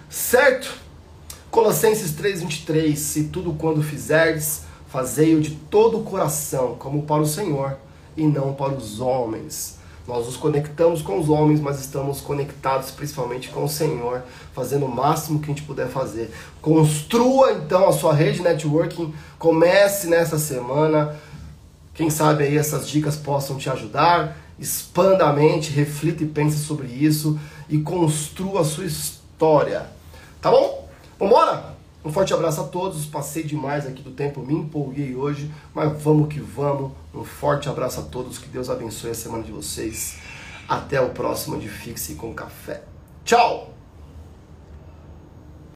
[0.08, 0.72] Certo?
[1.50, 7.76] Colossenses 3:23, se tudo quando fizerdes Fazei-o de todo o coração, como para o Senhor,
[8.16, 9.78] e não para os homens.
[10.08, 14.22] Nós nos conectamos com os homens, mas estamos conectados principalmente com o Senhor,
[14.54, 16.32] fazendo o máximo que a gente puder fazer.
[16.62, 21.14] Construa então a sua rede networking, comece nessa semana.
[21.92, 24.34] Quem sabe aí essas dicas possam te ajudar.
[24.58, 29.86] Expanda a mente, reflita e pense sobre isso e construa a sua história.
[30.40, 30.88] Tá bom?
[31.20, 31.77] Vambora?
[32.08, 33.04] Um forte abraço a todos.
[33.04, 36.90] Passei demais aqui do tempo, me empolguei hoje, mas vamos que vamos.
[37.14, 38.38] Um forte abraço a todos.
[38.38, 40.16] Que Deus abençoe a semana de vocês.
[40.66, 42.82] Até o próximo de Fixe com Café.
[43.26, 43.77] Tchau!